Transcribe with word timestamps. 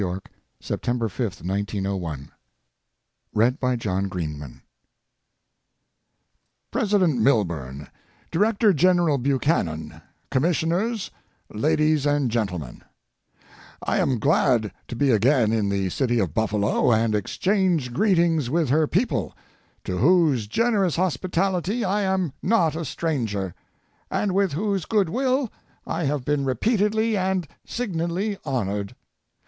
Y., 0.03 0.17
SEPTEMBER 0.59 1.09
5, 1.09 1.45
1901 1.45 2.31
President 6.71 7.21
Milburn, 7.21 7.87
Director 8.31 8.73
General 8.73 9.19
Buchanan, 9.19 10.01
Com 10.31 10.41
missioners, 10.41 11.11
Ladies 11.53 12.07
and 12.07 12.31
Gentlemen: 12.31 12.83
I 13.83 13.99
am 13.99 14.17
glad 14.17 14.71
to 14.87 14.95
be 14.95 15.11
again 15.11 15.53
in 15.53 15.69
the 15.69 15.89
city 15.89 16.17
of 16.17 16.33
Buffalo 16.33 16.91
and 16.91 17.13
exchange 17.13 17.93
greetings 17.93 18.49
with 18.49 18.69
her 18.69 18.87
people, 18.87 19.35
to 19.83 19.99
whose 19.99 20.47
gener 20.47 20.83
ous 20.83 20.95
hospitality 20.95 21.85
I 21.85 22.01
am 22.01 22.33
not 22.41 22.75
a 22.75 22.85
stranger, 22.85 23.53
and 24.09 24.31
with 24.33 24.53
whose 24.53 24.85
good 24.85 25.09
will 25.09 25.51
I 25.85 26.05
have 26.05 26.25
been 26.25 26.43
repeatedly 26.43 27.15
and 27.15 27.47
signally 27.63 28.39
hon 28.43 28.65
ored. 28.67 28.95